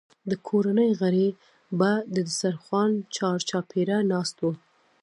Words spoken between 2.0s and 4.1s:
د دسترخوان چارچاپېره